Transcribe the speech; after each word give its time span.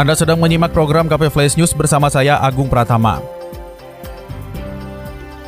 Anda 0.00 0.16
sedang 0.16 0.40
menyimak 0.40 0.72
program 0.72 1.12
KP 1.12 1.28
Flash 1.28 1.60
News 1.60 1.76
bersama 1.76 2.08
saya 2.08 2.40
Agung 2.40 2.72
Pratama. 2.72 3.20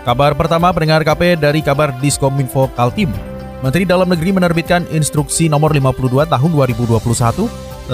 Kabar 0.05 0.37
pertama 0.37 0.69
pendengar 0.77 1.01
KP 1.09 1.41
dari 1.41 1.65
kabar 1.65 1.89
Diskominfo 1.97 2.69
Kaltim. 2.77 3.09
Menteri 3.65 3.89
Dalam 3.89 4.13
Negeri 4.13 4.29
menerbitkan 4.29 4.85
instruksi 4.93 5.49
nomor 5.49 5.73
52 5.73 6.29
tahun 6.29 6.51
2021 6.53 7.01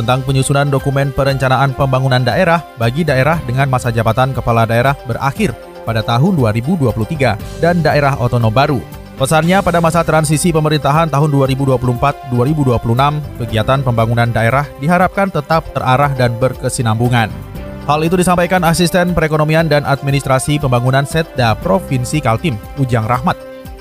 tentang 0.02 0.18
penyusunan 0.26 0.66
dokumen 0.66 1.14
perencanaan 1.14 1.78
pembangunan 1.78 2.26
daerah 2.26 2.66
bagi 2.74 3.06
daerah 3.06 3.38
dengan 3.46 3.70
masa 3.70 3.94
jabatan 3.94 4.34
kepala 4.34 4.66
daerah 4.66 4.98
berakhir 5.06 5.54
pada 5.86 6.02
tahun 6.02 6.42
2023 6.42 7.62
dan 7.62 7.86
daerah 7.86 8.18
otonom 8.18 8.50
baru 8.50 8.97
Pesannya 9.18 9.58
pada 9.66 9.82
masa 9.82 10.06
transisi 10.06 10.54
pemerintahan 10.54 11.10
tahun 11.10 11.34
2024-2026, 11.50 12.30
kegiatan 13.42 13.82
pembangunan 13.82 14.30
daerah 14.30 14.62
diharapkan 14.78 15.26
tetap 15.26 15.66
terarah 15.74 16.14
dan 16.14 16.38
berkesinambungan. 16.38 17.26
Hal 17.90 18.00
itu 18.06 18.14
disampaikan 18.14 18.62
Asisten 18.62 19.18
Perekonomian 19.18 19.66
dan 19.66 19.82
Administrasi 19.82 20.62
Pembangunan 20.62 21.02
Setda 21.02 21.58
Provinsi 21.58 22.22
Kaltim, 22.22 22.54
Ujang 22.78 23.10
Rahmat, 23.10 23.34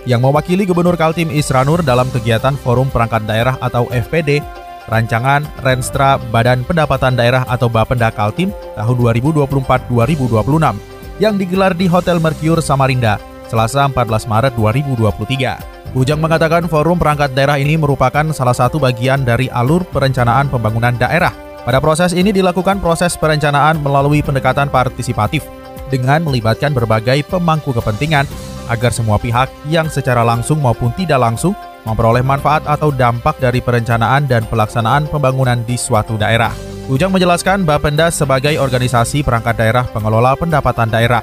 yang 0.10 0.26
mewakili 0.26 0.66
Gubernur 0.66 0.98
Kaltim 0.98 1.30
Isranur 1.30 1.86
dalam 1.86 2.10
kegiatan 2.10 2.58
Forum 2.58 2.90
Perangkat 2.90 3.30
Daerah 3.30 3.62
atau 3.62 3.86
FPD, 3.94 4.42
Rancangan 4.90 5.46
Renstra 5.62 6.18
Badan 6.18 6.66
Pendapatan 6.66 7.14
Daerah 7.14 7.46
atau 7.46 7.70
Bapenda 7.70 8.10
Kaltim 8.10 8.50
tahun 8.74 9.22
2024-2026 9.22 11.22
yang 11.22 11.38
digelar 11.38 11.78
di 11.78 11.86
Hotel 11.86 12.18
Mercure 12.18 12.66
Samarinda, 12.66 13.37
Selasa 13.48 13.88
14 13.88 14.28
Maret 14.28 14.54
2023. 14.60 15.96
Ujang 15.96 16.20
mengatakan 16.20 16.68
forum 16.68 17.00
perangkat 17.00 17.32
daerah 17.32 17.56
ini 17.56 17.80
merupakan 17.80 18.28
salah 18.36 18.54
satu 18.54 18.78
bagian 18.78 19.24
dari 19.24 19.48
alur 19.48 19.88
perencanaan 19.88 20.52
pembangunan 20.52 20.94
daerah. 20.94 21.32
Pada 21.64 21.80
proses 21.84 22.12
ini 22.16 22.32
dilakukan 22.32 22.80
proses 22.80 23.16
perencanaan 23.16 23.80
melalui 23.84 24.24
pendekatan 24.24 24.72
partisipatif 24.72 25.44
dengan 25.88 26.24
melibatkan 26.24 26.76
berbagai 26.76 27.24
pemangku 27.28 27.72
kepentingan 27.76 28.28
agar 28.68 28.92
semua 28.92 29.16
pihak 29.16 29.48
yang 29.72 29.88
secara 29.88 30.24
langsung 30.28 30.60
maupun 30.60 30.92
tidak 30.96 31.20
langsung 31.20 31.56
memperoleh 31.88 32.24
manfaat 32.24 32.68
atau 32.68 32.92
dampak 32.92 33.40
dari 33.40 33.64
perencanaan 33.64 34.28
dan 34.28 34.44
pelaksanaan 34.48 35.08
pembangunan 35.08 35.64
di 35.64 35.80
suatu 35.80 36.20
daerah. 36.20 36.52
Ujang 36.88 37.12
menjelaskan 37.12 37.68
Bapenda 37.68 38.08
sebagai 38.12 38.60
organisasi 38.60 39.24
perangkat 39.24 39.60
daerah 39.60 39.84
pengelola 39.92 40.36
pendapatan 40.40 40.88
daerah 40.88 41.20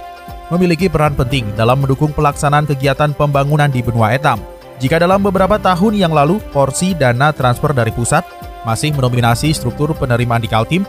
memiliki 0.52 0.90
peran 0.92 1.16
penting 1.16 1.48
dalam 1.56 1.80
mendukung 1.80 2.12
pelaksanaan 2.12 2.68
kegiatan 2.68 3.16
pembangunan 3.16 3.70
di 3.70 3.80
benua 3.80 4.12
etam. 4.12 4.40
Jika 4.82 4.98
dalam 4.98 5.22
beberapa 5.22 5.56
tahun 5.56 5.94
yang 5.94 6.10
lalu 6.10 6.42
porsi 6.50 6.92
dana 6.92 7.30
transfer 7.30 7.70
dari 7.70 7.94
pusat 7.94 8.26
masih 8.66 8.90
mendominasi 8.92 9.54
struktur 9.54 9.94
penerimaan 9.94 10.42
di 10.42 10.50
Kaltim, 10.50 10.82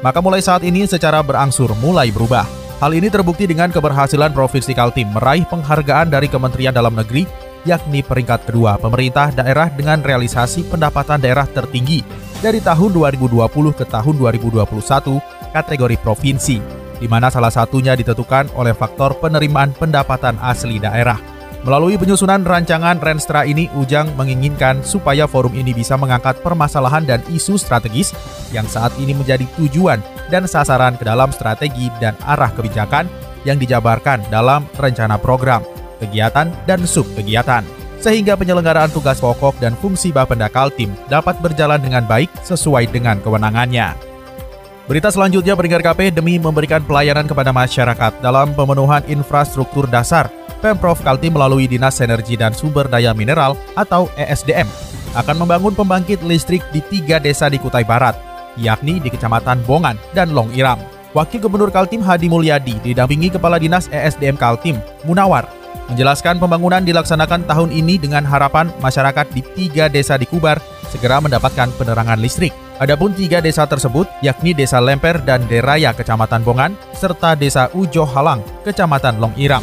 maka 0.00 0.22
mulai 0.22 0.40
saat 0.40 0.62
ini 0.62 0.86
secara 0.86 1.20
berangsur 1.20 1.74
mulai 1.82 2.08
berubah. 2.14 2.46
Hal 2.78 2.94
ini 2.94 3.06
terbukti 3.10 3.46
dengan 3.46 3.70
keberhasilan 3.70 4.34
Provinsi 4.34 4.74
Kaltim 4.74 5.10
meraih 5.14 5.46
penghargaan 5.46 6.10
dari 6.10 6.26
Kementerian 6.26 6.74
Dalam 6.74 6.98
Negeri, 6.98 7.26
yakni 7.62 8.02
peringkat 8.02 8.50
kedua 8.50 8.74
pemerintah 8.78 9.30
daerah 9.30 9.70
dengan 9.70 10.02
realisasi 10.02 10.66
pendapatan 10.66 11.22
daerah 11.22 11.46
tertinggi 11.46 12.02
dari 12.42 12.58
tahun 12.58 12.90
2020 12.90 13.38
ke 13.78 13.84
tahun 13.86 14.14
2021 14.18 14.66
kategori 15.54 15.96
provinsi 16.02 16.81
di 17.02 17.10
mana 17.10 17.26
salah 17.34 17.50
satunya 17.50 17.98
ditentukan 17.98 18.54
oleh 18.54 18.70
faktor 18.70 19.18
penerimaan 19.18 19.74
pendapatan 19.74 20.38
asli 20.38 20.78
daerah. 20.78 21.18
Melalui 21.62 21.94
penyusunan 21.98 22.42
rancangan 22.42 22.98
Renstra 22.98 23.46
ini, 23.46 23.70
Ujang 23.78 24.14
menginginkan 24.18 24.82
supaya 24.82 25.26
forum 25.30 25.54
ini 25.54 25.74
bisa 25.74 25.94
mengangkat 25.98 26.38
permasalahan 26.42 27.06
dan 27.06 27.22
isu 27.30 27.58
strategis 27.58 28.14
yang 28.54 28.66
saat 28.66 28.90
ini 28.98 29.14
menjadi 29.14 29.46
tujuan 29.58 30.02
dan 30.30 30.46
sasaran 30.46 30.94
ke 30.98 31.06
dalam 31.06 31.30
strategi 31.34 31.90
dan 32.02 32.18
arah 32.26 32.50
kebijakan 32.50 33.06
yang 33.46 33.58
dijabarkan 33.62 34.26
dalam 34.30 34.66
rencana 34.74 35.18
program, 35.18 35.62
kegiatan, 36.02 36.50
dan 36.66 36.82
subkegiatan 36.82 37.62
sehingga 38.02 38.34
penyelenggaraan 38.34 38.90
tugas 38.90 39.22
pokok 39.22 39.62
dan 39.62 39.78
fungsi 39.78 40.10
Bapenda 40.10 40.50
Kaltim 40.50 40.90
dapat 41.06 41.38
berjalan 41.38 41.78
dengan 41.78 42.02
baik 42.02 42.26
sesuai 42.42 42.90
dengan 42.90 43.22
kewenangannya. 43.22 44.11
Berita 44.82 45.14
selanjutnya 45.14 45.54
pendengar 45.54 45.78
KP 45.78 46.10
demi 46.10 46.42
memberikan 46.42 46.82
pelayanan 46.82 47.30
kepada 47.30 47.54
masyarakat 47.54 48.18
dalam 48.18 48.50
pemenuhan 48.50 49.06
infrastruktur 49.06 49.86
dasar, 49.86 50.26
Pemprov 50.58 50.98
Kaltim 51.06 51.38
melalui 51.38 51.70
Dinas 51.70 52.02
Energi 52.02 52.34
dan 52.34 52.50
Sumber 52.50 52.90
Daya 52.90 53.14
Mineral 53.14 53.54
atau 53.78 54.10
ESDM 54.18 54.66
akan 55.14 55.36
membangun 55.38 55.78
pembangkit 55.78 56.26
listrik 56.26 56.66
di 56.74 56.82
tiga 56.90 57.22
desa 57.22 57.46
di 57.46 57.62
Kutai 57.62 57.86
Barat, 57.86 58.18
yakni 58.58 58.98
di 58.98 59.06
Kecamatan 59.06 59.62
Bongan 59.62 59.94
dan 60.18 60.34
Long 60.34 60.50
Iram. 60.50 60.82
Wakil 61.14 61.38
Gubernur 61.38 61.70
Kaltim 61.70 62.02
Hadi 62.02 62.26
Mulyadi 62.26 62.82
didampingi 62.82 63.30
Kepala 63.30 63.62
Dinas 63.62 63.86
ESDM 63.86 64.34
Kaltim, 64.34 64.82
Munawar, 65.06 65.46
menjelaskan 65.94 66.42
pembangunan 66.42 66.82
dilaksanakan 66.82 67.46
tahun 67.46 67.70
ini 67.70 68.02
dengan 68.02 68.26
harapan 68.26 68.66
masyarakat 68.82 69.30
di 69.30 69.46
tiga 69.54 69.86
desa 69.86 70.18
di 70.18 70.26
Kubar 70.26 70.58
segera 70.90 71.22
mendapatkan 71.22 71.70
penerangan 71.78 72.18
listrik. 72.18 72.50
Adapun 72.82 73.14
tiga 73.14 73.38
desa 73.38 73.62
tersebut, 73.62 74.10
yakni 74.26 74.50
Desa 74.50 74.82
Lemper 74.82 75.22
dan 75.22 75.46
Deraya 75.46 75.94
Kecamatan 75.94 76.42
Bongan, 76.42 76.74
serta 76.98 77.38
Desa 77.38 77.70
Ujo 77.78 78.02
Halang, 78.02 78.42
Kecamatan 78.66 79.22
Long 79.22 79.30
Irang. 79.38 79.62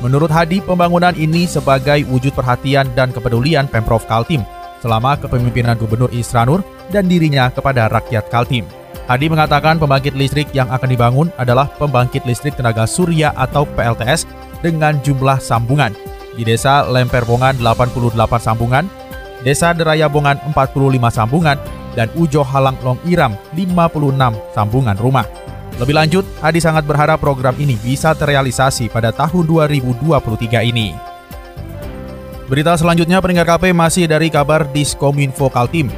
Menurut 0.00 0.32
Hadi, 0.32 0.64
pembangunan 0.64 1.12
ini 1.12 1.44
sebagai 1.44 2.08
wujud 2.08 2.32
perhatian 2.32 2.88
dan 2.96 3.12
kepedulian 3.12 3.68
Pemprov 3.68 4.08
Kaltim 4.08 4.40
selama 4.80 5.12
kepemimpinan 5.20 5.76
Gubernur 5.76 6.08
Isranur 6.08 6.64
dan 6.88 7.04
dirinya 7.04 7.52
kepada 7.52 7.84
rakyat 7.92 8.32
Kaltim. 8.32 8.64
Hadi 9.12 9.28
mengatakan 9.28 9.76
pembangkit 9.76 10.16
listrik 10.16 10.48
yang 10.56 10.72
akan 10.72 10.88
dibangun 10.88 11.28
adalah 11.36 11.68
pembangkit 11.76 12.24
listrik 12.24 12.56
tenaga 12.56 12.88
surya 12.88 13.36
atau 13.36 13.68
PLTS 13.76 14.24
dengan 14.64 14.96
jumlah 15.04 15.36
sambungan. 15.36 15.92
Di 16.32 16.48
Desa 16.48 16.88
Lemper 16.88 17.28
Bongan 17.28 17.60
88 17.60 18.08
sambungan, 18.40 18.88
Desa 19.44 19.76
Deraya 19.76 20.08
Bongan 20.08 20.40
45 20.56 21.12
sambungan, 21.12 21.60
dan 21.94 22.10
Ujo 22.18 22.42
Halang 22.42 22.78
Long 22.82 23.00
Iram 23.08 23.34
56 23.54 24.54
sambungan 24.54 24.98
rumah. 24.98 25.26
Lebih 25.74 25.94
lanjut, 25.94 26.24
Hadi 26.38 26.62
sangat 26.62 26.86
berharap 26.86 27.18
program 27.18 27.54
ini 27.58 27.74
bisa 27.82 28.14
terrealisasi 28.14 28.86
pada 28.90 29.10
tahun 29.10 29.42
2023 29.46 30.70
ini. 30.70 30.94
Berita 32.46 32.76
selanjutnya 32.78 33.18
pendengar 33.18 33.48
KP 33.56 33.74
masih 33.74 34.04
dari 34.06 34.28
kabar 34.28 34.68
Diskominfo 34.70 35.50
Kaltim. 35.50 35.88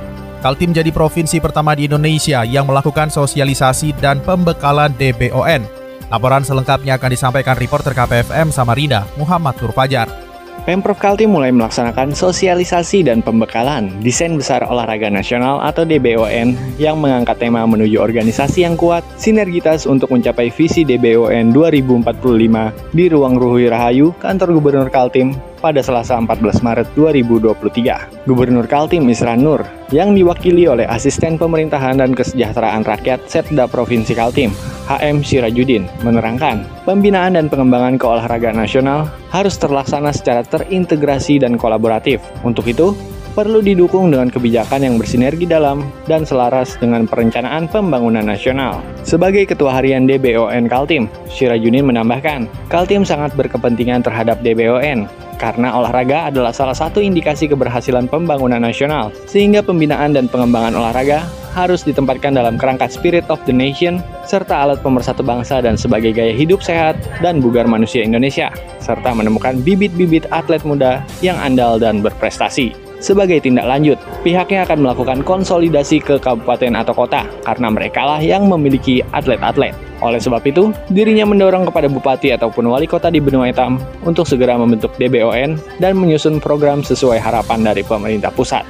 Kaltim 0.41 0.71
jadi 0.71 0.89
provinsi 0.95 1.43
pertama 1.43 1.75
di 1.75 1.91
Indonesia 1.91 2.47
yang 2.47 2.71
melakukan 2.71 3.11
sosialisasi 3.11 3.99
dan 3.99 4.23
pembekalan 4.23 4.95
DBON. 4.95 5.67
Laporan 6.07 6.47
selengkapnya 6.47 7.03
akan 7.03 7.11
disampaikan 7.11 7.59
reporter 7.59 7.91
KPFM 7.91 8.55
Samarinda, 8.55 9.05
Muhammad 9.19 9.59
Nur 9.59 9.75
Fajar. 9.75 10.26
Pemprov 10.65 10.97
Kaltim 10.97 11.37
mulai 11.37 11.53
melaksanakan 11.53 12.17
sosialisasi 12.17 13.05
dan 13.05 13.21
pembekalan 13.21 13.93
desain 14.01 14.33
besar 14.33 14.65
olahraga 14.65 15.13
nasional 15.13 15.61
atau 15.61 15.85
DBON 15.85 16.57
yang 16.81 16.97
mengangkat 16.97 17.37
tema 17.37 17.69
menuju 17.69 18.01
organisasi 18.01 18.65
yang 18.65 18.79
kuat, 18.79 19.05
sinergitas 19.21 19.85
untuk 19.85 20.09
mencapai 20.09 20.49
visi 20.49 20.87
DBON 20.89 21.53
2045 21.53 22.97
di 22.97 23.05
Ruang 23.13 23.37
Ruhui 23.37 23.69
Rahayu, 23.69 24.17
kantor 24.17 24.57
Gubernur 24.57 24.89
Kaltim, 24.89 25.37
pada 25.67 25.83
Selasa 25.83 26.15
14 26.15 26.63
Maret 26.63 26.87
2023. 26.95 28.31
Gubernur 28.31 28.71
Kaltim 28.71 29.11
Isran 29.11 29.43
Nur 29.43 29.67
yang 29.91 30.15
diwakili 30.15 30.71
oleh 30.71 30.87
Asisten 30.87 31.35
Pemerintahan 31.35 31.99
dan 31.99 32.15
Kesejahteraan 32.15 32.87
Rakyat 32.87 33.27
Setda 33.27 33.67
Provinsi 33.67 34.15
Kaltim, 34.15 34.55
HM 34.87 35.27
Sirajudin, 35.27 35.91
menerangkan 36.07 36.63
pembinaan 36.87 37.35
dan 37.35 37.51
pengembangan 37.51 37.99
keolahragaan 37.99 38.63
nasional 38.63 39.11
harus 39.35 39.59
terlaksana 39.59 40.15
secara 40.15 40.47
terintegrasi 40.47 41.43
dan 41.43 41.59
kolaboratif. 41.59 42.23
Untuk 42.47 42.71
itu, 42.71 42.95
perlu 43.35 43.59
didukung 43.59 44.09
dengan 44.15 44.31
kebijakan 44.31 44.87
yang 44.87 44.95
bersinergi 44.97 45.51
dalam 45.51 45.85
dan 46.07 46.23
selaras 46.23 46.79
dengan 46.79 47.11
perencanaan 47.11 47.67
pembangunan 47.69 48.25
nasional. 48.25 48.81
Sebagai 49.03 49.51
Ketua 49.51 49.77
Harian 49.77 50.07
DBON 50.07 50.71
Kaltim, 50.71 51.11
Syirajunin 51.29 51.85
menambahkan, 51.85 52.47
Kaltim 52.73 53.03
sangat 53.03 53.35
berkepentingan 53.35 54.07
terhadap 54.07 54.41
DBON 54.41 55.26
karena 55.37 55.77
olahraga 55.77 56.29
adalah 56.29 56.53
salah 56.53 56.75
satu 56.77 57.01
indikasi 57.01 57.49
keberhasilan 57.49 58.09
pembangunan 58.09 58.61
nasional, 58.61 59.13
sehingga 59.29 59.61
pembinaan 59.61 60.17
dan 60.17 60.27
pengembangan 60.29 60.77
olahraga 60.77 61.25
harus 61.57 61.85
ditempatkan 61.85 62.37
dalam 62.37 62.61
kerangka 62.61 62.89
spirit 62.93 63.25
of 63.33 63.41
the 63.49 63.53
nation, 63.53 64.05
serta 64.29 64.69
alat 64.69 64.81
pemersatu 64.85 65.25
bangsa 65.25 65.65
dan 65.65 65.81
sebagai 65.81 66.13
gaya 66.13 66.37
hidup 66.37 66.61
sehat 66.61 67.01
dan 67.25 67.41
bugar 67.41 67.65
manusia 67.65 68.05
Indonesia, 68.05 68.53
serta 68.81 69.17
menemukan 69.17 69.65
bibit-bibit 69.65 70.29
atlet 70.29 70.61
muda 70.69 71.01
yang 71.25 71.41
andal 71.41 71.81
dan 71.81 72.05
berprestasi. 72.05 72.86
Sebagai 72.97 73.45
tindak 73.45 73.69
lanjut, 73.69 74.01
pihaknya 74.25 74.65
akan 74.65 74.81
melakukan 74.81 75.21
konsolidasi 75.21 76.01
ke 76.01 76.17
kabupaten 76.17 76.73
atau 76.81 76.97
kota 76.97 77.29
karena 77.45 77.69
mereka 77.69 78.09
lah 78.09 78.21
yang 78.25 78.49
memiliki 78.49 79.05
atlet-atlet. 79.13 79.77
Oleh 80.01 80.17
sebab 80.17 80.41
itu, 80.49 80.73
dirinya 80.89 81.29
mendorong 81.29 81.69
kepada 81.69 81.93
bupati 81.93 82.33
ataupun 82.33 82.73
wali 82.73 82.89
kota 82.89 83.13
di 83.13 83.21
Benua 83.21 83.53
Hitam 83.53 83.77
untuk 84.01 84.25
segera 84.25 84.57
membentuk 84.57 84.97
DBON 84.97 85.61
dan 85.77 85.93
menyusun 85.97 86.41
program 86.41 86.81
sesuai 86.81 87.21
harapan 87.21 87.65
dari 87.69 87.85
pemerintah 87.85 88.33
pusat. 88.33 88.65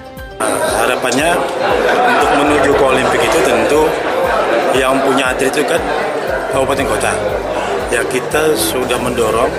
Harapannya 0.75 1.31
untuk 2.19 2.31
menuju 2.43 2.71
ke 2.75 2.83
Olimpik 2.83 3.23
itu 3.23 3.39
tentu 3.47 3.83
yang 4.75 4.99
punya 5.07 5.35
atlet 5.35 5.55
itu 5.55 5.63
kan 5.71 5.79
kabupaten 6.51 6.87
kota. 6.87 7.13
Ya 7.95 8.03
kita 8.11 8.59
sudah 8.59 8.99
mendorong 8.99 9.51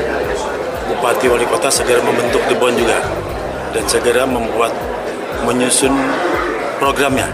bupati 0.91 1.31
wali 1.31 1.47
kota 1.47 1.71
segera 1.71 2.03
membentuk 2.03 2.43
DBON 2.51 2.75
juga 2.75 2.99
dan 3.75 3.83
segera 3.87 4.23
membuat 4.23 4.71
menyusun 5.43 5.93
programnya. 6.79 7.27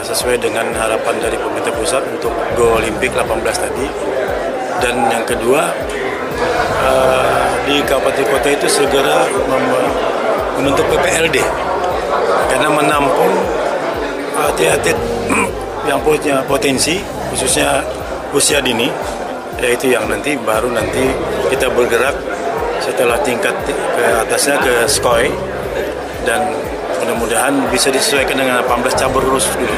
Sesuai 0.00 0.42
dengan 0.42 0.66
harapan 0.74 1.14
dari 1.22 1.38
pemerintah 1.38 1.70
pusat 1.76 2.02
untuk 2.10 2.34
Go 2.58 2.80
Olimpik 2.82 3.14
18 3.14 3.46
tadi. 3.54 3.86
Dan 4.80 4.96
yang 5.12 5.22
kedua 5.28 5.70
uh, 6.82 7.40
di 7.68 7.78
kabupaten 7.84 8.24
kota 8.26 8.48
itu 8.50 8.66
segera 8.66 9.28
membentuk 10.58 10.88
PPLD 10.88 11.36
karena 12.50 12.68
menampung 12.72 13.32
atlet-atlet 14.40 14.98
yang 15.88 16.00
punya 16.00 16.42
potensi 16.48 16.98
khususnya 17.30 17.84
usia 18.32 18.58
dini 18.64 18.90
yaitu 19.60 19.92
yang 19.92 20.08
nanti 20.08 20.34
baru 20.40 20.72
nanti 20.72 21.12
kita 21.52 21.68
bergerak 21.70 22.16
setelah 22.90 23.22
tingkat 23.22 23.54
ke 23.70 24.04
atasnya 24.26 24.58
ke 24.58 24.72
SKOI 24.90 25.30
dan 26.26 26.50
mudah-mudahan 26.98 27.54
bisa 27.70 27.88
disesuaikan 27.94 28.36
dengan 28.36 28.66
18 28.66 28.98
cabur 28.98 29.22
khusus 29.30 29.54
dulu. 29.54 29.74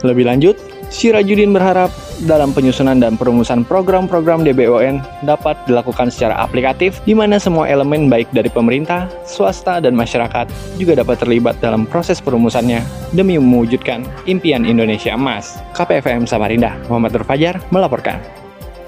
Lebih 0.00 0.24
lanjut, 0.24 0.56
Sirajudin 0.90 1.54
berharap 1.54 1.92
dalam 2.26 2.50
penyusunan 2.50 2.98
dan 2.98 3.14
perumusan 3.14 3.62
program-program 3.62 4.42
DBON 4.42 4.98
dapat 5.22 5.54
dilakukan 5.70 6.10
secara 6.10 6.34
aplikatif 6.42 6.98
di 7.06 7.14
mana 7.14 7.38
semua 7.38 7.70
elemen 7.70 8.10
baik 8.10 8.26
dari 8.34 8.50
pemerintah, 8.50 9.06
swasta, 9.22 9.78
dan 9.78 9.94
masyarakat 9.94 10.50
juga 10.82 10.98
dapat 10.98 11.22
terlibat 11.22 11.62
dalam 11.62 11.86
proses 11.86 12.18
perumusannya 12.18 12.82
demi 13.14 13.38
mewujudkan 13.38 14.02
impian 14.26 14.66
Indonesia 14.66 15.14
Emas. 15.14 15.62
KPFM 15.78 16.26
Samarinda, 16.26 16.74
Muhammad 16.90 17.14
Nur 17.14 17.22
Fajar 17.22 17.62
melaporkan. 17.70 18.39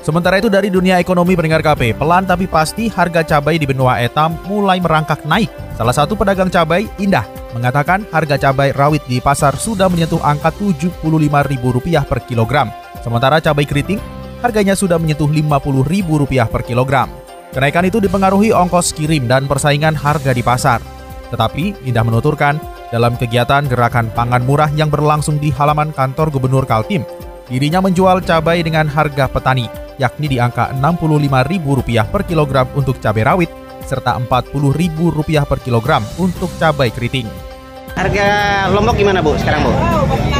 Sementara 0.02 0.43
itu 0.43 0.50
dari 0.50 0.66
dunia 0.66 0.99
ekonomi 0.99 1.38
pendengar 1.38 1.62
KP, 1.62 1.94
pelan 1.94 2.26
tapi 2.26 2.50
pasti 2.50 2.90
harga 2.90 3.22
cabai 3.22 3.54
di 3.54 3.70
benua 3.70 4.02
etam 4.02 4.34
mulai 4.50 4.82
merangkak 4.82 5.22
naik. 5.22 5.46
Salah 5.78 5.94
satu 5.94 6.19
pedagang 6.19 6.50
cabai, 6.50 6.90
Indah, 6.99 7.22
mengatakan 7.54 8.02
harga 8.10 8.34
cabai 8.34 8.75
rawit 8.75 9.06
di 9.06 9.22
pasar 9.22 9.54
sudah 9.54 9.87
menyentuh 9.87 10.19
angka 10.19 10.50
Rp75.000 10.58 12.02
per 12.02 12.19
kilogram. 12.26 12.66
Sementara 12.99 13.38
cabai 13.38 13.62
keriting, 13.62 14.02
harganya 14.43 14.75
sudah 14.75 14.99
menyentuh 14.99 15.31
Rp50.000 15.31 16.50
per 16.50 16.66
kilogram. 16.66 17.06
Kenaikan 17.54 17.87
itu 17.87 18.02
dipengaruhi 18.02 18.50
ongkos 18.50 18.99
kirim 18.99 19.31
dan 19.31 19.46
persaingan 19.46 19.94
harga 19.94 20.34
di 20.34 20.43
pasar. 20.43 20.82
Tetapi, 21.31 21.87
Indah 21.87 22.02
menuturkan, 22.02 22.58
dalam 22.90 23.14
kegiatan 23.14 23.70
gerakan 23.70 24.10
pangan 24.10 24.43
murah 24.43 24.69
yang 24.75 24.90
berlangsung 24.90 25.38
di 25.38 25.54
halaman 25.54 25.94
kantor 25.94 26.34
Gubernur 26.34 26.66
Kaltim, 26.66 27.06
dirinya 27.46 27.78
menjual 27.78 28.19
cabai 28.26 28.66
dengan 28.66 28.90
harga 28.90 29.31
petani 29.31 29.81
yakni 30.00 30.27
di 30.31 30.39
angka 30.41 30.73
Rp65.000 30.77 32.09
per 32.09 32.23
kilogram 32.25 32.69
untuk 32.79 33.00
cabai 33.03 33.25
rawit 33.25 33.50
serta 33.85 34.17
Rp40.000 34.17 35.43
per 35.44 35.59
kilogram 35.61 36.03
untuk 36.17 36.49
cabai 36.56 36.89
keriting. 36.94 37.51
Harga 37.93 38.27
lombok 38.73 38.97
gimana 38.97 39.21
Bu 39.21 39.37
sekarang 39.37 39.69
Bu? 39.69 39.73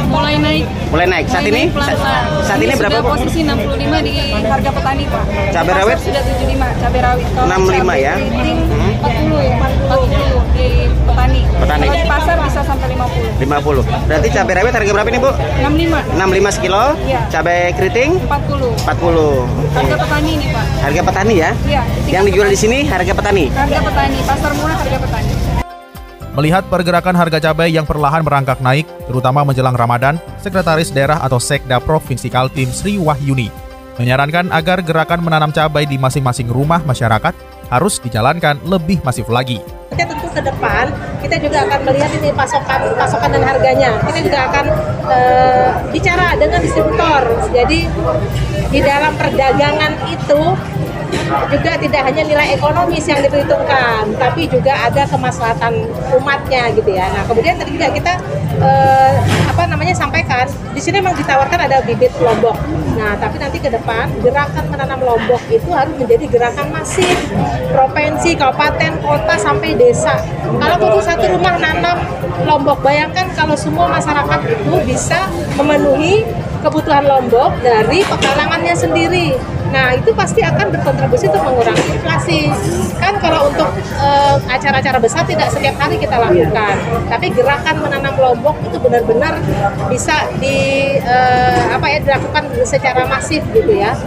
Mulai 0.09 0.35
naik. 0.41 0.65
Mulai 0.89 1.07
naik. 1.09 1.25
Saat 1.29 1.45
ini? 1.45 1.69
Pelan 1.69 1.93
-pelan. 1.93 2.23
Saat 2.45 2.59
ini, 2.61 2.65
ini 2.69 2.75
berapa 2.77 2.97
sudah 3.01 3.11
posisi 3.13 3.39
65 3.45 4.05
di 4.05 4.13
harga 4.45 4.69
petani 4.73 5.03
Pak. 5.09 5.23
Cabai 5.53 5.73
rawit? 5.77 5.97
Sudah 6.01 6.21
75 6.21 6.81
cabai 6.81 7.01
rawit. 7.01 7.25
Kalau 7.33 7.47
65 7.65 7.93
ya? 7.97 8.13
Keriting 8.17 8.59
hmm. 8.69 8.91
40 9.01 9.49
ya, 9.49 9.55
40 9.89 10.53
di 10.53 10.67
petani. 11.05 11.39
Petani. 11.49 11.85
Kalau 11.87 11.97
di 11.97 12.09
pasar 12.09 12.35
bisa 12.45 12.61
sampai 12.61 12.87
50. 12.93 13.41
50. 13.41 14.07
Berarti 14.09 14.27
cabai 14.33 14.53
rawit 14.57 14.73
harga 14.73 14.91
berapa 14.93 15.09
nih 15.13 15.21
Bu? 15.21 15.31
65. 15.33 16.53
65 16.53 16.55
sekilo. 16.57 16.85
Iya. 17.05 17.21
Cabai 17.29 17.57
keriting? 17.77 18.11
40. 18.29 18.73
40. 18.85 19.77
Harga 19.77 19.95
petani 20.01 20.31
nih 20.41 20.47
Pak. 20.49 20.65
Harga 20.81 21.01
petani 21.05 21.35
ya? 21.37 21.51
Iya. 21.69 21.81
Yang 22.09 22.23
dijual 22.33 22.47
di 22.49 22.57
sini 22.57 22.77
harga 22.85 23.13
petani? 23.13 23.45
Harga 23.53 23.79
petani. 23.81 24.17
Pasar 24.25 24.51
murah 24.57 24.77
harga 24.77 24.97
petani. 24.97 25.52
Melihat 26.33 26.65
pergerakan 26.65 27.13
harga 27.13 27.37
cabai 27.37 27.69
yang 27.69 27.85
perlahan 27.85 28.25
merangkak 28.25 28.57
naik, 28.57 28.89
terutama 29.05 29.45
menjelang 29.45 29.77
Ramadan, 29.77 30.17
Sekretaris 30.41 30.89
Daerah 30.89 31.21
atau 31.21 31.37
Sekda 31.37 31.77
Provinsi 31.77 32.25
Kaltim 32.33 32.73
Sri 32.73 32.97
Wahyuni 32.97 33.63
menyarankan 33.97 34.49
agar 34.49 34.81
gerakan 34.81 35.21
menanam 35.21 35.53
cabai 35.53 35.85
di 35.85 36.01
masing-masing 36.01 36.49
rumah 36.49 36.81
masyarakat 36.81 37.33
harus 37.69 37.97
dijalankan 38.01 38.61
lebih 38.65 39.01
masif 39.01 39.29
lagi. 39.29 39.61
Kita 39.93 40.09
tentu 40.09 40.25
ke 40.29 40.41
depan 40.41 40.89
kita 41.21 41.37
juga 41.39 41.65
akan 41.69 41.79
melihat 41.85 42.11
ini 42.17 42.29
pasokan 42.33 42.81
pasokan 42.97 43.29
dan 43.33 43.43
harganya. 43.45 43.89
Kita 44.01 44.19
juga 44.25 44.39
akan 44.49 44.65
e, 45.05 45.17
bicara 45.93 46.27
dengan 46.37 46.59
distributor. 46.61 47.21
Jadi 47.53 47.79
di 48.73 48.79
dalam 48.81 49.13
perdagangan 49.17 49.93
itu 50.09 50.41
juga 51.49 51.71
tidak 51.77 52.01
hanya 52.09 52.23
nilai 52.25 52.47
ekonomis 52.57 53.05
yang 53.05 53.21
diperhitungkan, 53.21 54.13
tapi 54.17 54.49
juga 54.49 54.73
ada 54.89 55.03
kemaslahatan 55.07 55.87
umatnya 56.17 56.73
gitu 56.73 56.89
ya. 56.93 57.09
Nah 57.13 57.23
kemudian 57.29 57.55
tadi 57.57 57.75
juga 57.75 57.87
kita 57.93 58.13
eh, 58.61 59.15
apa 59.49 59.63
namanya 59.69 59.93
sampaikan 59.93 60.45
di 60.73 60.81
sini 60.81 60.99
memang 60.99 61.15
ditawarkan 61.17 61.59
ada 61.69 61.81
bibit 61.85 62.11
lombok. 62.21 62.57
Nah 62.97 63.17
tapi 63.17 63.37
nanti 63.37 63.57
ke 63.61 63.69
depan 63.69 64.09
gerakan 64.21 64.65
menanam 64.69 64.99
lombok 65.01 65.41
itu 65.49 65.69
harus 65.73 65.93
menjadi 65.97 66.25
gerakan 66.29 66.67
masif, 66.73 67.17
provinsi, 67.69 68.33
kabupaten, 68.37 68.91
kota 69.01 69.35
sampai 69.37 69.77
desa. 69.77 70.17
Kalau 70.43 70.75
untuk 70.81 71.03
satu 71.05 71.25
rumah 71.29 71.57
nanam 71.57 71.97
lombok, 72.45 72.81
bayangkan 72.81 73.29
kalau 73.33 73.55
semua 73.57 73.89
masyarakat 73.89 74.39
itu 74.49 74.73
bisa 74.85 75.29
memenuhi 75.57 76.25
kebutuhan 76.63 77.03
lombok 77.03 77.59
dari 77.59 78.01
pekarangannya 78.07 78.75
sendiri. 78.75 79.35
Nah, 79.73 79.97
itu 79.97 80.13
pasti 80.13 80.45
akan 80.45 80.69
berkontribusi 80.69 81.33
untuk 81.33 81.41
mengurangi 81.49 81.97
inflasi. 81.97 82.53
Kan 83.01 83.17
kalau 83.17 83.49
untuk 83.49 83.73
uh, 83.97 84.37
acara-acara 84.45 85.01
besar 85.01 85.25
tidak 85.25 85.49
setiap 85.49 85.73
hari 85.81 85.97
kita 85.97 86.13
lakukan, 86.13 86.77
tapi 87.09 87.33
gerakan 87.33 87.81
menanam 87.81 88.13
lombok 88.21 88.53
itu 88.69 88.77
benar-benar 88.77 89.33
bisa 89.89 90.29
di 90.37 90.93
uh, 91.01 91.73
apa 91.73 91.89
ya 91.89 91.97
dilakukan 92.05 92.53
secara 92.61 93.09
masif 93.09 93.41
gitu 93.49 93.73
ya. 93.73 93.97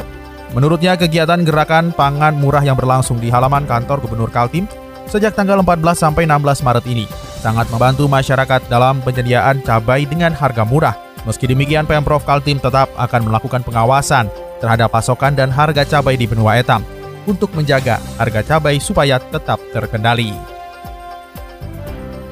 Menurutnya 0.54 0.94
kegiatan 0.94 1.42
gerakan 1.42 1.90
pangan 1.90 2.38
murah 2.38 2.62
yang 2.62 2.78
berlangsung 2.78 3.18
di 3.18 3.26
halaman 3.34 3.66
kantor 3.66 3.98
Gubernur 4.06 4.30
Kaltim 4.30 4.70
sejak 5.10 5.34
tanggal 5.34 5.58
14 5.66 5.82
sampai 5.98 6.30
16 6.30 6.62
Maret 6.62 6.86
ini 6.86 7.10
sangat 7.42 7.66
membantu 7.74 8.06
masyarakat 8.06 8.70
dalam 8.70 9.02
penyediaan 9.02 9.66
cabai 9.66 10.06
dengan 10.06 10.30
harga 10.30 10.62
murah. 10.62 10.94
Meski 11.26 11.50
demikian, 11.50 11.90
Pemprov 11.90 12.22
Kaltim 12.22 12.62
tetap 12.62 12.86
akan 12.94 13.26
melakukan 13.26 13.66
pengawasan 13.66 14.30
terhadap 14.58 14.92
pasokan 14.92 15.36
dan 15.36 15.52
harga 15.52 15.84
cabai 15.84 16.16
di 16.16 16.28
benua 16.28 16.60
etam 16.60 16.84
untuk 17.26 17.52
menjaga 17.52 17.98
harga 18.16 18.56
cabai 18.56 18.78
supaya 18.78 19.18
tetap 19.18 19.58
terkendali. 19.74 20.56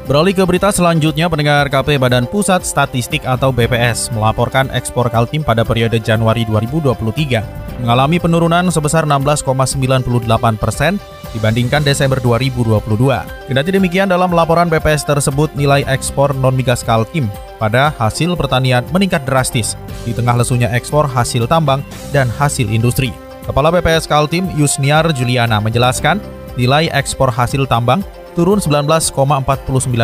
Beralih 0.04 0.36
ke 0.36 0.44
berita 0.44 0.68
selanjutnya, 0.68 1.32
pendengar 1.32 1.64
KP 1.72 1.96
Badan 1.96 2.28
Pusat 2.28 2.68
Statistik 2.68 3.24
atau 3.24 3.48
BPS 3.48 4.12
melaporkan 4.12 4.68
ekspor 4.68 5.08
Kaltim 5.08 5.40
pada 5.40 5.64
periode 5.64 5.96
Januari 5.96 6.44
2023 6.44 7.64
mengalami 7.80 8.20
penurunan 8.20 8.68
sebesar 8.68 9.08
16,98 9.08 10.60
persen 10.60 11.00
dibandingkan 11.32 11.82
Desember 11.82 12.20
2022. 12.20 12.84
Kendati 13.50 13.70
demikian, 13.72 14.12
dalam 14.12 14.30
laporan 14.30 14.68
BPS 14.68 15.08
tersebut 15.08 15.50
nilai 15.56 15.82
ekspor 15.88 16.36
non-migas 16.36 16.84
Kaltim 16.86 17.26
pada 17.64 17.96
hasil 17.96 18.36
pertanian 18.36 18.84
meningkat 18.92 19.24
drastis 19.24 19.72
di 20.04 20.12
tengah 20.12 20.36
lesunya 20.36 20.68
ekspor 20.76 21.08
hasil 21.08 21.48
tambang 21.48 21.80
dan 22.12 22.28
hasil 22.28 22.68
industri. 22.68 23.08
Kepala 23.48 23.72
BPS 23.72 24.04
Kaltim 24.04 24.52
Yusniar 24.60 25.08
Juliana 25.16 25.56
menjelaskan 25.64 26.20
nilai 26.60 26.92
ekspor 26.92 27.32
hasil 27.32 27.64
tambang 27.64 28.04
turun 28.36 28.60
19,49 28.60 29.16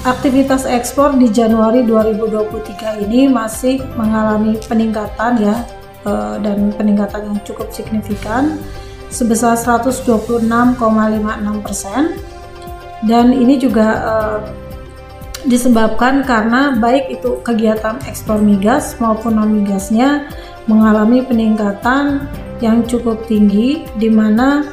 Aktivitas 0.00 0.64
ekspor 0.64 1.12
di 1.20 1.28
Januari 1.28 1.84
2023 1.84 3.04
ini 3.04 3.28
masih 3.28 3.84
mengalami 4.00 4.56
peningkatan 4.64 5.36
ya 5.36 5.60
eh, 6.08 6.36
dan 6.40 6.72
peningkatan 6.72 7.28
yang 7.28 7.38
cukup 7.44 7.68
signifikan 7.68 8.56
sebesar 9.12 9.60
126,56 9.60 10.48
persen. 11.60 12.16
Dan 13.04 13.36
ini 13.36 13.60
juga 13.60 13.88
eh, 14.00 14.38
disebabkan 15.44 16.24
karena 16.24 16.80
baik 16.80 17.20
itu 17.20 17.36
kegiatan 17.44 18.00
ekspor 18.08 18.40
migas 18.40 18.96
maupun 19.04 19.36
non 19.36 19.52
migasnya 19.52 20.32
mengalami 20.64 21.20
peningkatan 21.28 22.24
yang 22.64 22.88
cukup 22.88 23.28
tinggi 23.28 23.84
di 24.00 24.08
mana 24.08 24.64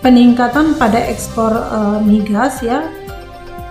peningkatan 0.00 0.72
pada 0.80 1.04
ekspor 1.04 1.52
eh, 1.52 1.98
migas 2.00 2.64
ya 2.64 2.80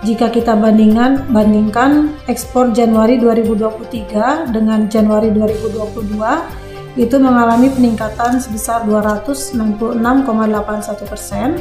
jika 0.04 0.28
kita 0.28 0.52
bandingkan 0.52 1.24
bandingkan 1.32 2.12
ekspor 2.28 2.76
Januari 2.76 3.16
2023 3.16 4.52
dengan 4.52 4.84
Januari 4.92 5.32
2022 5.32 7.00
itu 7.00 7.16
mengalami 7.18 7.72
peningkatan 7.72 8.38
sebesar 8.38 8.84
296,81 8.86 11.08
persen. 11.08 11.56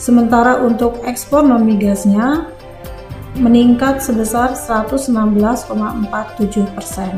Sementara 0.00 0.64
untuk 0.64 1.04
ekspor 1.04 1.44
non 1.44 1.68
migasnya 1.68 2.48
meningkat 3.36 4.00
sebesar 4.00 4.56
116,47 4.56 5.68
persen. 6.72 7.12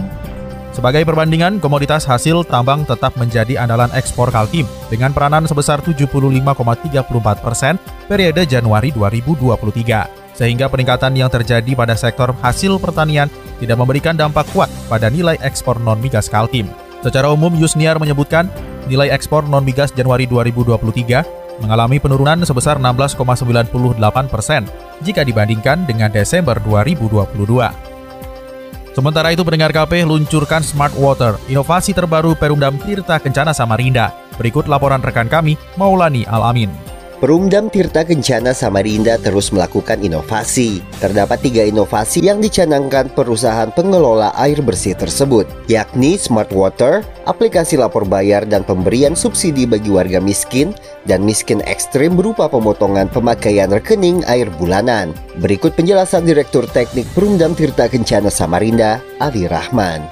Sebagai 0.74 1.06
perbandingan, 1.06 1.58
komoditas 1.58 2.06
hasil 2.06 2.46
tambang 2.46 2.86
tetap 2.86 3.18
menjadi 3.18 3.58
andalan 3.58 3.90
ekspor 3.94 4.30
Kaltim 4.30 4.66
dengan 4.90 5.10
peranan 5.10 5.46
sebesar 5.46 5.82
75,34 5.82 7.42
persen 7.42 7.78
periode 8.06 8.46
Januari 8.46 8.94
2023 8.94 10.17
sehingga 10.38 10.71
peningkatan 10.71 11.18
yang 11.18 11.26
terjadi 11.26 11.75
pada 11.75 11.99
sektor 11.99 12.30
hasil 12.38 12.78
pertanian 12.78 13.26
tidak 13.59 13.75
memberikan 13.75 14.14
dampak 14.14 14.47
kuat 14.54 14.71
pada 14.87 15.11
nilai 15.11 15.35
ekspor 15.42 15.83
non-migas 15.83 16.30
Kaltim. 16.30 16.71
Secara 17.02 17.26
umum, 17.35 17.50
Yusniar 17.59 17.99
menyebutkan 17.99 18.47
nilai 18.87 19.11
ekspor 19.11 19.42
non-migas 19.50 19.90
Januari 19.90 20.30
2023 20.30 21.59
mengalami 21.59 21.99
penurunan 21.99 22.38
sebesar 22.47 22.78
16,98 22.78 23.99
persen 24.30 24.62
jika 25.02 25.26
dibandingkan 25.26 25.83
dengan 25.90 26.14
Desember 26.14 26.54
2022. 26.62 27.35
Sementara 28.95 29.30
itu 29.30 29.47
pendengar 29.47 29.71
KP 29.71 30.02
luncurkan 30.02 30.62
Smart 30.62 30.90
Water, 30.99 31.38
inovasi 31.47 31.95
terbaru 31.95 32.35
Perumdam 32.35 32.78
Tirta 32.83 33.23
Kencana 33.23 33.54
Samarinda. 33.54 34.11
Berikut 34.35 34.66
laporan 34.66 34.99
rekan 34.99 35.30
kami, 35.30 35.54
Maulani 35.78 36.26
Alamin. 36.26 36.97
Perumdam 37.18 37.66
Tirta 37.66 38.06
Kencana 38.06 38.54
Samarinda 38.54 39.18
terus 39.18 39.50
melakukan 39.50 39.98
inovasi. 39.98 40.78
Terdapat 41.02 41.42
tiga 41.42 41.66
inovasi 41.66 42.22
yang 42.22 42.38
dicanangkan 42.38 43.10
perusahaan 43.10 43.75
pengelola 43.75 44.30
air 44.38 44.62
bersih 44.62 44.94
tersebut, 44.94 45.42
yakni 45.66 46.14
Smart 46.14 46.54
Water, 46.54 47.02
aplikasi 47.26 47.75
lapor 47.75 48.06
bayar 48.06 48.46
dan 48.46 48.62
pemberian 48.62 49.18
subsidi 49.18 49.66
bagi 49.66 49.90
warga 49.90 50.22
miskin, 50.22 50.70
dan 51.10 51.26
miskin 51.26 51.58
ekstrim 51.66 52.14
berupa 52.14 52.46
pemotongan 52.46 53.10
pemakaian 53.10 53.75
rekening 53.75 54.22
air 54.30 54.46
bulanan. 54.54 55.10
Berikut 55.42 55.75
penjelasan 55.75 56.22
Direktur 56.22 56.70
Teknik 56.70 57.10
Perumdam 57.18 57.58
Tirta 57.58 57.90
Kencana 57.90 58.30
Samarinda, 58.30 59.02
Ali 59.18 59.50
Rahman. 59.50 60.06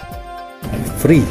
Free, 0.99 1.23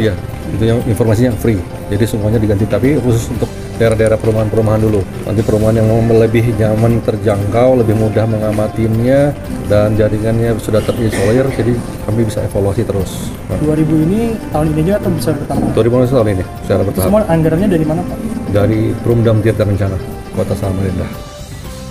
iya, 0.00 0.16
itu 0.56 0.64
yang 0.64 0.80
informasinya 0.88 1.36
free. 1.36 1.60
Jadi 1.92 2.08
semuanya 2.08 2.40
diganti, 2.40 2.64
tapi 2.64 2.96
khusus 2.96 3.28
untuk 3.28 3.59
daerah-daerah 3.80 4.20
perumahan-perumahan 4.20 4.80
dulu. 4.84 5.00
Nanti 5.24 5.40
perumahan 5.40 5.80
yang 5.80 5.88
lebih 6.12 6.52
nyaman 6.60 7.00
terjangkau, 7.00 7.80
lebih 7.80 7.96
mudah 7.96 8.28
mengamatinya 8.28 9.32
dan 9.72 9.96
jaringannya 9.96 10.52
sudah 10.60 10.84
terisolir, 10.84 11.48
jadi 11.56 11.72
kami 12.04 12.28
bisa 12.28 12.44
evaluasi 12.44 12.84
terus. 12.84 13.32
Nah. 13.48 13.56
2000 13.64 14.04
ini 14.04 14.20
tahun 14.52 14.66
ini 14.76 14.80
juga 14.84 14.96
atau 15.00 15.10
bisa 15.16 15.30
bertahap? 15.32 15.72
2000 15.72 16.12
tahun 16.12 16.28
ini 16.36 16.44
secara 16.68 16.82
bertahap. 16.84 17.06
Semua 17.08 17.22
anggarannya 17.24 17.68
dari 17.72 17.84
mana 17.88 18.00
Pak? 18.04 18.16
Dari 18.52 18.80
Perumdam 19.00 19.40
Tirta 19.40 19.64
Rencana, 19.64 19.96
Kota 20.36 20.52
Samarinda. 20.52 21.08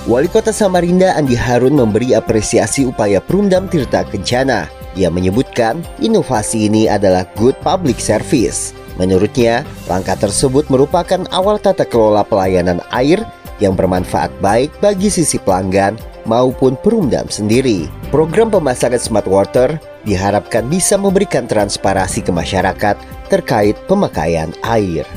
Wali 0.05 0.29
Kota 0.29 0.53
Samarinda 0.53 1.17
Andi 1.17 1.34
Harun 1.34 1.74
memberi 1.74 2.13
apresiasi 2.13 2.86
upaya 2.86 3.17
Perumdam 3.17 3.65
Tirta 3.65 4.05
Kencana. 4.05 4.69
Ia 4.98 5.10
menyebutkan 5.13 5.86
inovasi 6.01 6.65
ini 6.65 6.89
adalah 6.89 7.24
good 7.38 7.53
public 7.62 8.01
service 8.01 8.78
Menurutnya, 9.00 9.63
langkah 9.88 10.20
tersebut 10.20 10.68
merupakan 10.68 11.24
awal 11.32 11.56
tata 11.56 11.88
kelola 11.88 12.27
pelayanan 12.27 12.84
air 12.91 13.24
yang 13.63 13.72
bermanfaat 13.72 14.27
baik 14.44 14.75
bagi 14.84 15.08
sisi 15.08 15.39
pelanggan 15.39 15.96
maupun 16.27 16.75
perumdam 16.75 17.32
sendiri. 17.32 17.88
Program 18.12 18.51
pemasangan 18.51 19.00
smart 19.00 19.27
water 19.32 19.79
diharapkan 20.03 20.68
bisa 20.68 21.00
memberikan 21.00 21.48
transparansi 21.48 22.27
ke 22.27 22.32
masyarakat 22.36 23.00
terkait 23.32 23.79
pemakaian 23.88 24.51
air. 24.68 25.08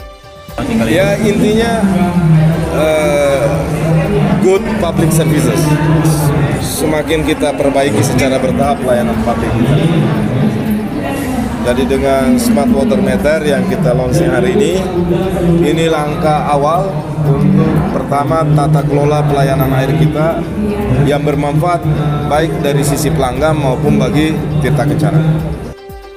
Ya 0.87 1.19
intinya 1.19 1.83
uh, 2.77 3.51
good 4.47 4.63
public 4.79 5.11
services. 5.11 5.59
Semakin 6.63 7.27
kita 7.27 7.51
perbaiki 7.59 8.03
secara 8.03 8.39
bertahap 8.39 8.79
layanan 8.87 9.19
publik 9.27 9.51
jadi 11.63 11.87
dengan 11.87 12.35
smart 12.43 12.71
water 12.75 12.99
meter 12.99 13.39
yang 13.47 13.63
kita 13.71 13.95
launching 13.95 14.31
hari 14.35 14.59
ini, 14.59 14.73
ini 15.63 15.87
langkah 15.87 16.51
awal 16.51 16.91
untuk 17.23 17.71
pertama 17.95 18.43
tata 18.59 18.83
kelola 18.83 19.23
pelayanan 19.23 19.71
air 19.79 19.95
kita 19.95 20.43
yang 21.07 21.23
bermanfaat 21.23 21.87
baik 22.27 22.51
dari 22.67 22.83
sisi 22.83 23.15
pelanggan 23.15 23.55
maupun 23.55 23.95
bagi 23.95 24.35
Tirta 24.59 24.83
Kencana. 24.83 25.23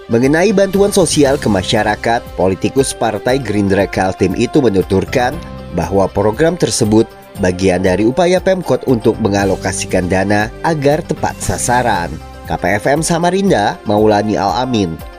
Mengenai 0.10 0.54
bantuan 0.54 0.94
sosial 0.94 1.38
ke 1.38 1.50
masyarakat, 1.50 2.22
politikus 2.38 2.94
Partai 2.94 3.42
Gerindra 3.42 3.90
Kaltim 3.90 4.38
itu 4.38 4.62
menuturkan 4.62 5.34
bahwa 5.74 6.06
program 6.10 6.58
tersebut 6.58 7.06
bagian 7.42 7.86
dari 7.86 8.06
upaya 8.06 8.42
Pemkot 8.42 8.86
untuk 8.86 9.18
mengalokasikan 9.22 10.10
dana 10.10 10.50
agar 10.62 11.06
tepat 11.06 11.38
sasaran. 11.42 12.10
KPFM 12.46 13.02
Samarinda, 13.02 13.82
Maulani 13.90 14.38
Al-Amin, 14.38 14.94